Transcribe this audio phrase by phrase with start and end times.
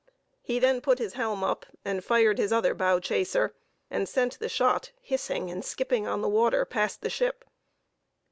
[0.41, 3.53] He then put his helm up, and fired his other bow chaser,
[3.87, 7.45] and sent the shot hissing and skipping on the water past the ship.